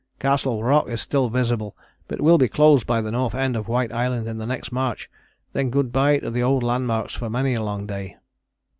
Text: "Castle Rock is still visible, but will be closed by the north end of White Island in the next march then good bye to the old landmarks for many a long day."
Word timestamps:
"Castle 0.17 0.63
Rock 0.63 0.87
is 0.89 0.99
still 0.99 1.29
visible, 1.29 1.77
but 2.07 2.21
will 2.21 2.39
be 2.39 2.47
closed 2.47 2.87
by 2.87 3.01
the 3.01 3.11
north 3.11 3.35
end 3.35 3.55
of 3.55 3.67
White 3.67 3.93
Island 3.93 4.27
in 4.27 4.39
the 4.39 4.47
next 4.47 4.71
march 4.71 5.11
then 5.53 5.69
good 5.69 5.91
bye 5.91 6.17
to 6.17 6.31
the 6.31 6.41
old 6.41 6.63
landmarks 6.63 7.13
for 7.13 7.29
many 7.29 7.53
a 7.53 7.61
long 7.61 7.85
day." 7.85 8.17